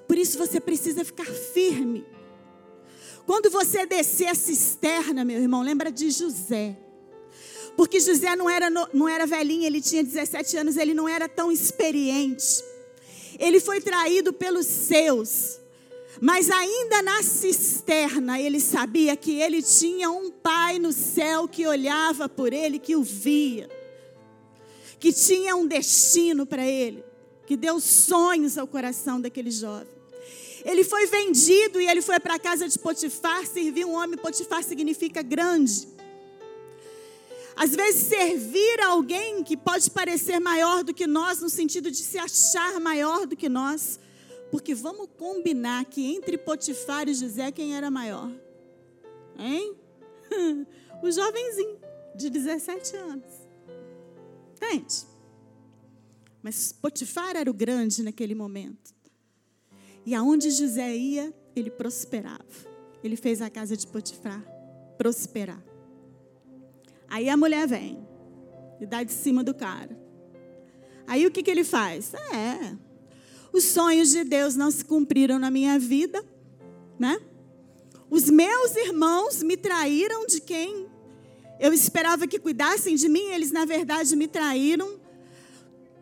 [0.07, 2.07] Por isso você precisa ficar firme
[3.29, 6.75] quando você descer a cisterna, meu irmão, lembra de José.
[7.77, 11.53] Porque José não era, não era velhinho, ele tinha 17 anos, ele não era tão
[11.53, 12.64] experiente.
[13.38, 15.61] Ele foi traído pelos seus.
[16.23, 22.31] Mas ainda na cisterna, ele sabia que ele tinha um pai no céu que olhava
[22.31, 23.69] por ele, que o via.
[24.99, 27.05] Que tinha um destino para ele.
[27.47, 29.97] Que deu sonhos ao coração daquele jovem.
[30.64, 34.18] Ele foi vendido e ele foi para a casa de Potifar servir um homem.
[34.18, 35.88] Potifar significa grande.
[37.57, 41.97] Às vezes, servir a alguém que pode parecer maior do que nós, no sentido de
[41.97, 43.99] se achar maior do que nós.
[44.51, 48.31] Porque vamos combinar que entre Potifar e José, quem era maior?
[49.38, 49.75] Hein?
[51.01, 51.79] O jovenzinho,
[52.16, 53.33] de 17 anos.
[54.57, 55.07] Entende?
[56.42, 58.92] Mas Potifar era o grande naquele momento.
[60.09, 62.42] E aonde José ia, ele prosperava.
[63.05, 64.42] Ele fez a casa de Potifar
[64.97, 65.62] prosperar.
[67.07, 67.99] Aí a mulher vem
[68.81, 69.94] e dá de cima do cara.
[71.07, 72.14] Aí o que, que ele faz?
[72.14, 72.75] É,
[73.53, 76.25] os sonhos de Deus não se cumpriram na minha vida,
[76.99, 77.21] né?
[78.09, 80.88] Os meus irmãos me traíram de quem
[81.61, 84.99] eu esperava que cuidassem de mim, eles na verdade me traíram.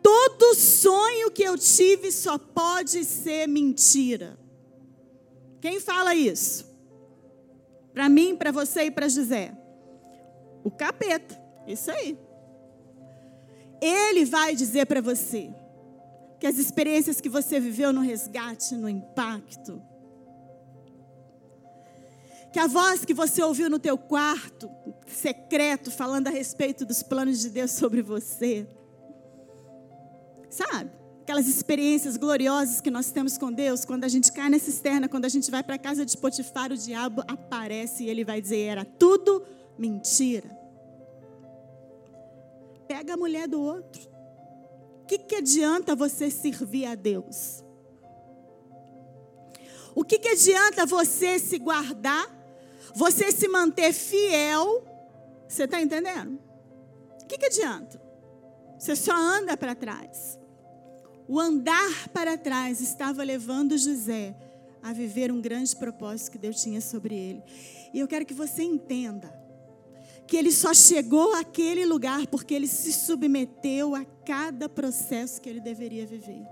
[0.07, 4.39] Todo sonho que eu tive só pode ser mentira.
[5.59, 6.65] Quem fala isso?
[7.91, 9.53] Para mim, para você e para José.
[10.63, 11.37] O capeta.
[11.67, 12.17] Isso aí.
[13.81, 15.53] Ele vai dizer para você
[16.39, 19.81] que as experiências que você viveu no resgate, no impacto,
[22.53, 24.71] que a voz que você ouviu no teu quarto,
[25.05, 28.65] secreto, falando a respeito dos planos de Deus sobre você,
[30.57, 30.91] sabe?
[31.21, 35.25] Aquelas experiências gloriosas que nós temos com Deus, quando a gente cai na cisterna, quando
[35.25, 38.59] a gente vai para a casa de Potifar, o diabo aparece e ele vai dizer:
[38.59, 39.43] era tudo
[39.77, 40.57] mentira.
[42.87, 44.09] Pega a mulher do outro.
[45.03, 47.63] O que, que adianta você servir a Deus?
[49.93, 52.29] O que, que adianta você se guardar,
[52.95, 54.85] você se manter fiel?
[55.47, 56.39] Você está entendendo?
[57.21, 58.01] O que, que adianta?
[58.77, 60.37] Você só anda para trás.
[61.27, 64.35] O andar para trás estava levando José
[64.81, 67.43] a viver um grande propósito que Deus tinha sobre ele.
[67.93, 69.33] E eu quero que você entenda
[70.25, 75.59] que ele só chegou àquele lugar porque ele se submeteu a cada processo que ele
[75.59, 76.45] deveria viver.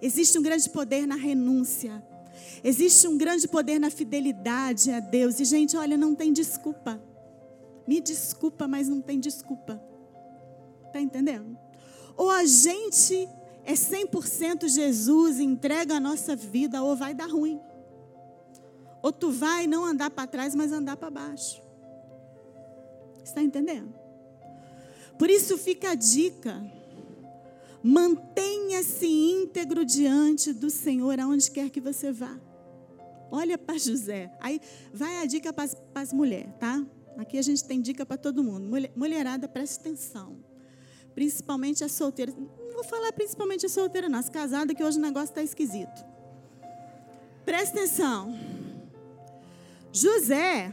[0.00, 2.02] Existe um grande poder na renúncia.
[2.64, 5.40] Existe um grande poder na fidelidade a Deus.
[5.40, 7.02] E, gente, olha, não tem desculpa.
[7.86, 9.82] Me desculpa, mas não tem desculpa.
[10.86, 11.58] Está entendendo?
[12.20, 13.26] Ou a gente
[13.64, 17.58] é 100% Jesus, entrega a nossa vida, ou vai dar ruim.
[19.02, 21.62] Ou tu vai não andar para trás, mas andar para baixo.
[23.24, 23.94] Está entendendo?
[25.18, 26.62] Por isso fica a dica.
[27.82, 32.38] Mantenha-se íntegro diante do Senhor aonde quer que você vá.
[33.30, 34.30] Olha para José.
[34.40, 34.60] Aí
[34.92, 36.84] vai a dica para as mulheres, tá?
[37.16, 38.68] Aqui a gente tem dica para todo mundo.
[38.94, 40.49] Mulherada, preste atenção.
[41.14, 42.34] Principalmente as solteiras.
[42.34, 44.18] Não vou falar principalmente as solteiras, não.
[44.18, 46.04] As casadas, que hoje o negócio está esquisito.
[47.44, 48.38] Preste atenção.
[49.92, 50.72] José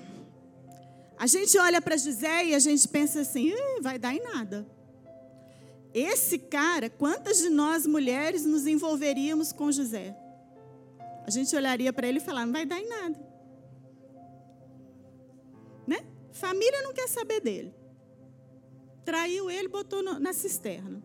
[1.17, 4.67] a gente olha para José e a gente pensa assim: vai dar em nada.
[5.93, 10.15] Esse cara, quantas de nós mulheres nos envolveríamos com José?
[11.26, 13.19] A gente olharia para ele e falar: não vai dar em nada.
[15.88, 16.06] Né?
[16.32, 17.73] Família não quer saber dele.
[19.08, 21.02] Traiu ele, botou no, na cisterna.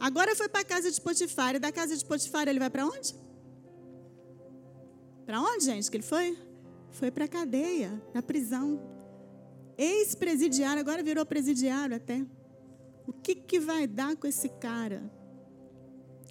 [0.00, 1.56] Agora foi para a casa de Potifar.
[1.56, 3.14] E da casa de Potifar ele vai para onde?
[5.26, 6.38] Para onde, gente, que ele foi?
[6.90, 8.80] Foi para a cadeia, na prisão
[9.76, 12.24] ex-presidiário, agora virou presidiário até.
[13.06, 15.02] O que, que vai dar com esse cara?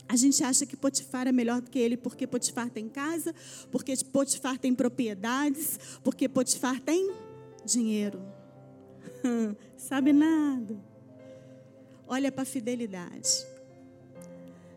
[0.10, 3.36] A gente acha que Potifar é melhor do que ele porque Potifar tem casa,
[3.71, 7.13] porque Potifar tem propriedades, porque Potifar tem
[7.63, 8.37] dinheiro.
[9.77, 10.77] Sabe nada.
[12.07, 13.45] Olha para a fidelidade.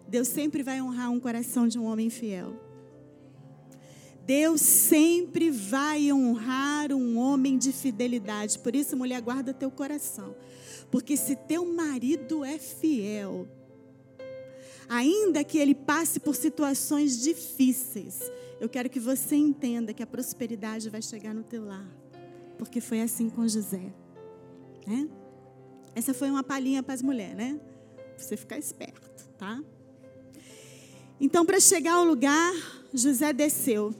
[0.08, 2.52] Deus sempre vai honrar um coração de um homem fiel.
[4.26, 8.58] Deus sempre vai honrar um homem de fidelidade.
[8.58, 10.34] Por isso, mulher, guarda teu coração.
[10.90, 13.48] Porque se teu marido é fiel,
[14.88, 18.20] ainda que ele passe por situações difíceis,
[18.60, 21.88] eu quero que você entenda que a prosperidade vai chegar no teu lar.
[22.58, 23.92] Porque foi assim com José.
[24.86, 25.08] Né?
[25.94, 27.60] Essa foi uma palhinha para as mulheres, né?
[28.16, 29.62] Você ficar esperto, tá?
[31.20, 32.52] Então, para chegar ao lugar,
[32.92, 33.94] José desceu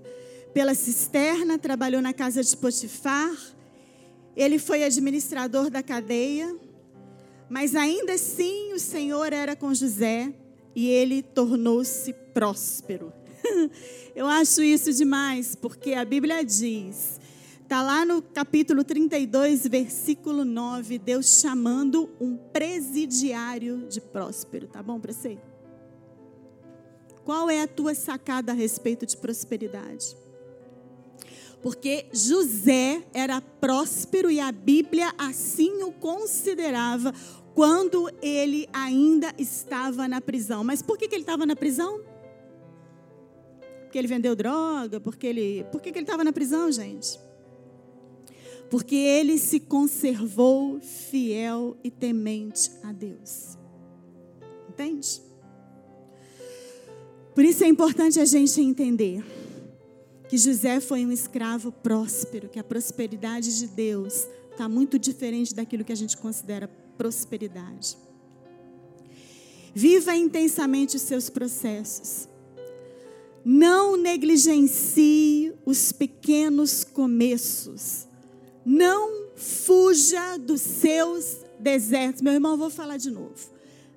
[0.55, 3.31] pela cisterna, trabalhou na casa de Potifar.
[4.37, 6.57] Ele foi administrador da cadeia,
[7.49, 10.33] mas ainda assim o Senhor era com José
[10.74, 13.12] e ele tornou-se próspero.
[14.14, 17.20] Eu acho isso demais, porque a Bíblia diz,
[17.71, 24.99] está lá no capítulo 32, versículo 9, Deus chamando um presidiário de próspero, tá bom
[24.99, 25.39] para você?
[27.25, 30.16] Qual é a tua sacada a respeito de prosperidade?
[31.62, 37.12] porque José era próspero e a Bíblia assim o considerava
[37.55, 40.64] quando ele ainda estava na prisão.
[40.64, 42.01] Mas por que, que ele estava na prisão?
[43.83, 44.99] Porque ele vendeu droga?
[44.99, 47.21] Porque ele, por que, que ele estava na prisão, gente?
[48.71, 53.59] Porque ele se conservou fiel e temente a Deus.
[54.68, 55.21] Entende?
[57.35, 59.25] Por isso é importante a gente entender
[60.29, 65.85] que José foi um escravo próspero, que a prosperidade de Deus está muito diferente daquilo
[65.85, 67.97] que a gente considera prosperidade.
[69.75, 72.29] Viva intensamente os seus processos.
[73.45, 78.10] Não negligencie os pequenos começos.
[78.65, 82.23] Não fuja dos seus desertos.
[82.23, 83.35] Meu irmão, vou falar de novo.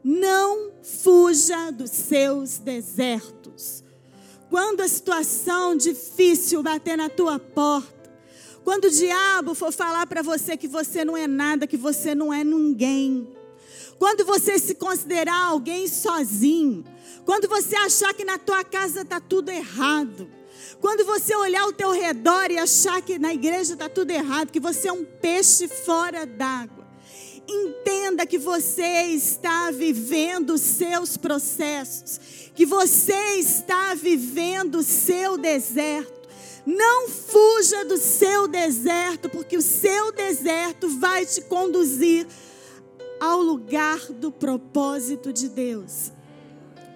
[0.03, 3.84] Não fuja dos seus desertos.
[4.49, 8.11] Quando a situação difícil bater na tua porta,
[8.64, 12.34] quando o diabo for falar para você que você não é nada, que você não
[12.34, 13.28] é ninguém,
[13.97, 16.84] quando você se considerar alguém sozinho,
[17.26, 20.30] quando você achar que na tua casa está tudo errado,
[20.80, 24.59] quando você olhar ao teu redor e achar que na igreja está tudo errado, que
[24.59, 26.88] você é um peixe fora d'água,
[27.47, 32.20] entenda que você está vivendo seus processos,
[32.55, 36.24] que você está vivendo o seu deserto.
[36.66, 42.26] Não fuja do seu deserto, porque o seu deserto vai te conduzir
[43.20, 46.11] ao lugar do propósito de Deus.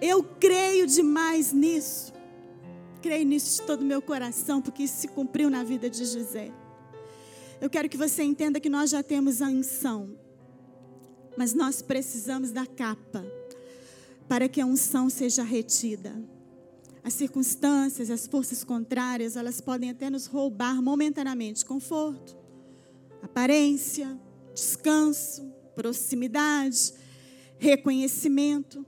[0.00, 2.12] Eu creio demais nisso.
[3.00, 6.52] Creio nisso de todo o meu coração, porque isso se cumpriu na vida de José.
[7.60, 10.16] Eu quero que você entenda que nós já temos a unção,
[11.36, 13.24] mas nós precisamos da capa
[14.28, 16.14] para que a unção seja retida.
[17.02, 22.36] As circunstâncias, as forças contrárias, elas podem até nos roubar momentaneamente conforto,
[23.22, 24.18] aparência,
[24.54, 26.92] descanso, proximidade,
[27.58, 28.84] reconhecimento.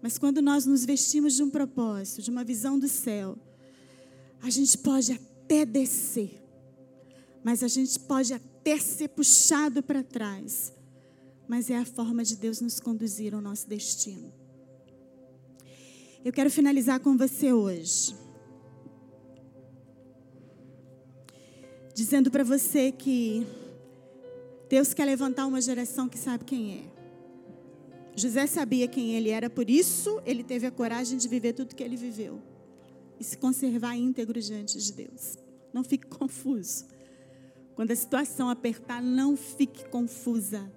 [0.00, 3.36] Mas quando nós nos vestimos de um propósito, de uma visão do céu,
[4.42, 6.42] a gente pode até descer,
[7.42, 10.72] mas a gente pode até ser puxado para trás.
[11.46, 14.32] Mas é a forma de Deus nos conduzir ao nosso destino.
[16.24, 18.16] Eu quero finalizar com você hoje.
[21.94, 23.46] Dizendo para você que
[24.70, 26.94] Deus quer levantar uma geração que sabe quem é.
[28.16, 31.82] José sabia quem ele era, por isso ele teve a coragem de viver tudo que
[31.82, 32.40] ele viveu
[33.18, 35.36] e se conservar íntegro diante de Deus.
[35.72, 36.86] Não fique confuso.
[37.74, 40.70] Quando a situação apertar, não fique confusa.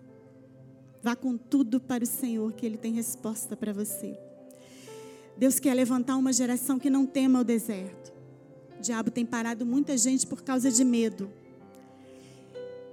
[1.01, 4.17] Vá com tudo para o Senhor, que Ele tem resposta para você.
[5.38, 8.11] Deus quer levantar uma geração que não tema o deserto.
[8.77, 11.31] O diabo tem parado muita gente por causa de medo.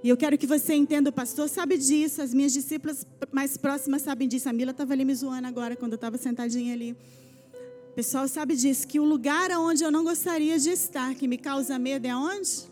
[0.03, 4.03] E eu quero que você entenda, o pastor sabe disso, as minhas discípulas mais próximas
[4.03, 4.47] sabem disso.
[4.47, 6.95] A Mila estava ali me zoando agora, quando eu estava sentadinha ali.
[7.95, 11.37] O pessoal sabe disso, que o lugar onde eu não gostaria de estar, que me
[11.37, 12.65] causa medo, é onde?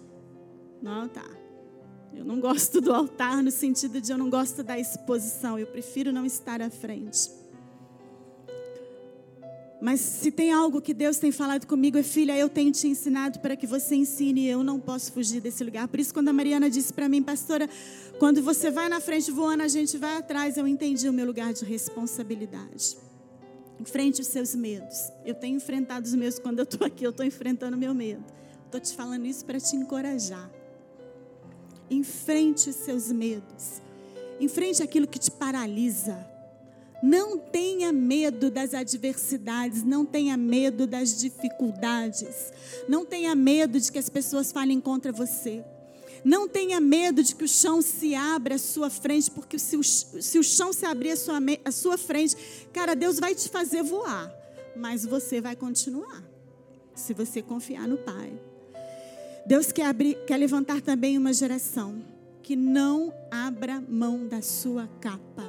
[0.81, 1.31] No altar.
[2.13, 6.11] Eu não gosto do altar no sentido de eu não gosto da exposição, eu prefiro
[6.11, 7.31] não estar à frente.
[9.81, 13.39] Mas se tem algo que Deus tem falado comigo, é filha, eu tenho te ensinado
[13.39, 15.87] para que você ensine, eu não posso fugir desse lugar.
[15.87, 17.69] Por isso, quando a Mariana disse para mim, pastora,
[18.19, 21.53] quando você vai na frente voando, a gente vai atrás, eu entendi o meu lugar
[21.53, 22.97] de responsabilidade.
[23.79, 25.11] Enfrente os seus medos.
[25.25, 28.23] Eu tenho enfrentado os meus quando eu estou aqui, eu estou enfrentando o meu medo.
[28.65, 30.49] Estou te falando isso para te encorajar.
[31.89, 33.81] Enfrente os seus medos.
[34.39, 36.27] Enfrente aquilo que te paralisa.
[37.03, 42.53] Não tenha medo das adversidades, não tenha medo das dificuldades,
[42.87, 45.65] não tenha medo de que as pessoas falem contra você.
[46.23, 49.83] Não tenha medo de que o chão se abra à sua frente, porque se o,
[49.83, 52.35] se o chão se abrir à sua, à sua frente,
[52.71, 54.33] cara, Deus vai te fazer voar,
[54.75, 56.23] mas você vai continuar,
[56.95, 58.33] se você confiar no Pai.
[59.45, 62.01] Deus quer, abrir, quer levantar também uma geração
[62.41, 65.43] que não abra mão da sua capa.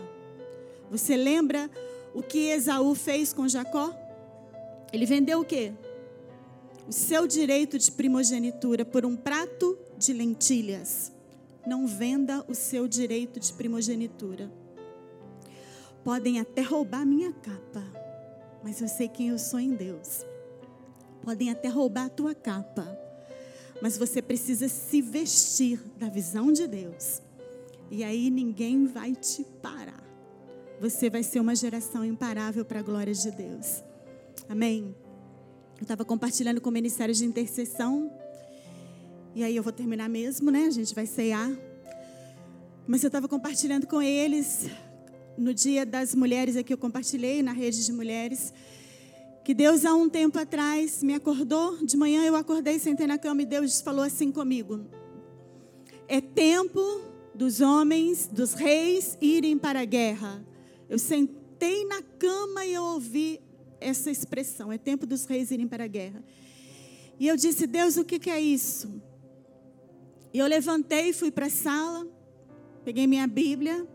[0.91, 1.71] Você lembra
[2.13, 3.93] o que Esaú fez com Jacó?
[4.93, 5.73] Ele vendeu o quê?
[6.87, 11.13] O seu direito de primogenitura por um prato de lentilhas.
[11.67, 14.53] Não venda o seu direito de primogenitura.
[16.03, 17.83] Podem até roubar minha capa,
[18.63, 20.25] mas eu sei quem eu sou em Deus.
[21.23, 22.87] Podem até roubar a tua capa,
[23.81, 27.23] mas você precisa se vestir da visão de Deus.
[27.91, 30.05] E aí ninguém vai te parar
[30.81, 33.83] você vai ser uma geração imparável para a glória de Deus.
[34.49, 34.95] Amém?
[35.77, 38.11] Eu estava compartilhando com o Ministério de Intercessão.
[39.35, 40.67] E aí eu vou terminar mesmo, né?
[40.67, 41.51] A gente vai ceiar.
[42.87, 44.71] Mas eu estava compartilhando com eles
[45.37, 48.55] no dia das mulheres aqui eu compartilhei na rede de mulheres
[49.45, 53.43] que Deus há um tempo atrás me acordou de manhã eu acordei sentei na cama
[53.43, 54.87] e Deus falou assim comigo
[56.07, 56.81] É tempo
[57.35, 60.45] dos homens, dos reis irem para a guerra.
[60.89, 63.41] Eu sentei na cama e eu ouvi
[63.85, 66.23] essa expressão: é tempo dos reis irem para a guerra.
[67.19, 69.03] E eu disse: Deus, o que, que é isso?
[70.33, 72.07] E eu levantei, fui para a sala,
[72.85, 73.87] peguei minha Bíblia,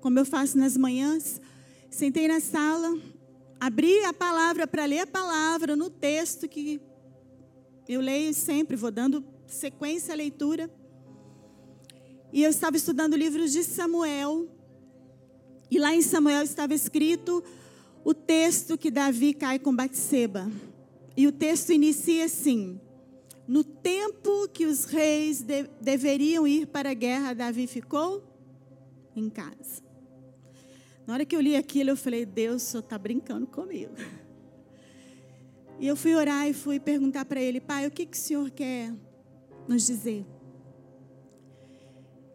[0.00, 1.40] como eu faço nas manhãs,
[1.90, 2.98] sentei na sala,
[3.60, 6.80] abri a palavra para ler a palavra no texto que
[7.88, 10.70] eu leio sempre, vou dando sequência à leitura.
[12.32, 14.48] E eu estava estudando o livro de Samuel.
[15.70, 17.44] E lá em Samuel estava escrito
[18.06, 20.48] o texto que Davi cai com Batseba.
[21.16, 22.80] E o texto inicia assim:
[23.48, 28.22] No tempo que os reis de, deveriam ir para a guerra, Davi ficou
[29.16, 29.82] em casa.
[31.04, 33.94] Na hora que eu li aquilo, eu falei: Deus, senhor está brincando comigo.
[35.80, 38.48] E eu fui orar e fui perguntar para ele: Pai, o que, que o senhor
[38.52, 38.94] quer
[39.66, 40.24] nos dizer?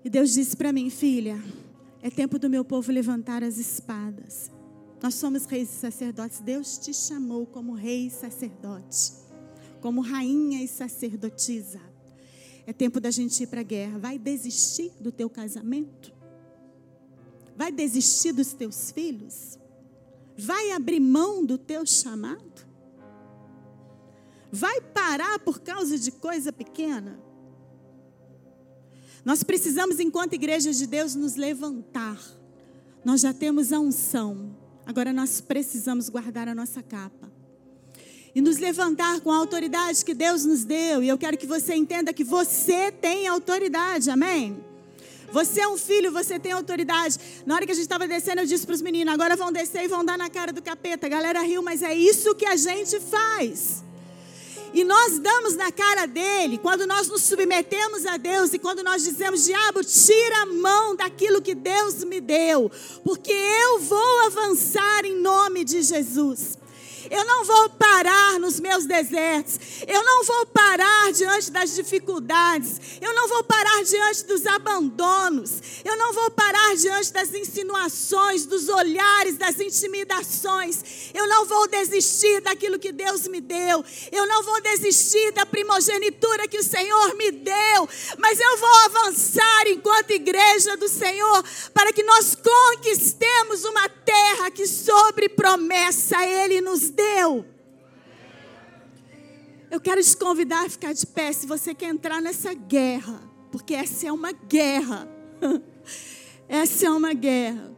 [0.04, 1.42] E Deus disse para mim: Filha,
[2.02, 4.52] é tempo do meu povo levantar as espadas.
[5.02, 6.40] Nós somos reis e sacerdotes.
[6.40, 9.14] Deus te chamou como rei e sacerdote,
[9.82, 11.82] como rainha e sacerdotisa.
[12.68, 13.98] É tempo da gente ir para a guerra.
[13.98, 16.14] Vai desistir do teu casamento?
[17.56, 19.58] Vai desistir dos teus filhos?
[20.38, 22.66] Vai abrir mão do teu chamado?
[24.52, 27.20] Vai parar por causa de coisa pequena?
[29.24, 32.20] Nós precisamos, enquanto igreja de Deus, nos levantar.
[33.04, 34.61] Nós já temos a unção.
[34.92, 37.32] Agora nós precisamos guardar a nossa capa.
[38.36, 41.02] E nos levantar com a autoridade que Deus nos deu.
[41.02, 44.62] E eu quero que você entenda que você tem autoridade, amém?
[45.32, 47.18] Você é um filho, você tem autoridade.
[47.46, 49.86] Na hora que a gente estava descendo, eu disse para os meninos: agora vão descer
[49.86, 51.08] e vão dar na cara do capeta.
[51.08, 53.82] A galera riu, mas é isso que a gente faz.
[54.74, 59.04] E nós damos na cara dele quando nós nos submetemos a Deus e quando nós
[59.04, 62.72] dizemos: Diabo, tira a mão daquilo que Deus me deu,
[63.04, 66.58] porque eu vou avançar em nome de Jesus.
[67.10, 69.60] Eu não vou parar nos meus desertos.
[69.88, 72.80] Eu não vou parar diante das dificuldades.
[73.02, 75.62] Eu não vou parar diante dos abandonos.
[75.84, 81.12] Eu não vou parar diante das insinuações, dos olhares, das intimidações.
[81.14, 83.84] Eu não vou desistir daquilo que Deus me deu.
[84.12, 87.90] Eu não vou desistir da primogenitura que o Senhor me deu.
[88.18, 91.44] Mas eu vou avançar enquanto igreja do Senhor
[91.74, 97.46] para que nós conquistemos uma terra que sobre promessa Ele nos deu.
[99.70, 103.22] Eu quero te convidar a ficar de pé se você quer entrar nessa guerra,
[103.52, 105.08] porque essa é uma guerra.
[106.48, 107.72] Essa é uma guerra.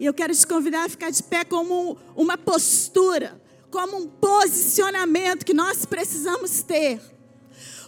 [0.00, 3.38] E eu quero te convidar a ficar de pé como uma postura,
[3.70, 7.00] como um posicionamento que nós precisamos ter.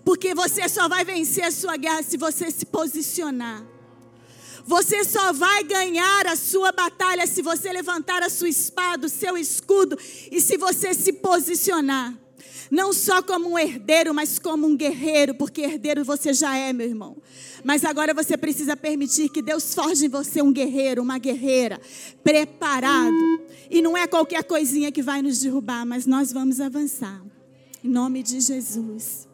[0.05, 3.65] Porque você só vai vencer a sua guerra se você se posicionar.
[4.67, 9.37] Você só vai ganhar a sua batalha se você levantar a sua espada, o seu
[9.37, 9.99] escudo
[10.31, 12.15] e se você se posicionar.
[12.71, 16.87] Não só como um herdeiro, mas como um guerreiro, porque herdeiro você já é, meu
[16.87, 17.17] irmão.
[17.63, 21.81] Mas agora você precisa permitir que Deus forge em você um guerreiro, uma guerreira,
[22.23, 23.43] preparado.
[23.71, 27.23] E não é qualquer coisinha que vai nos derrubar, mas nós vamos avançar.
[27.83, 29.29] Em nome de Jesus.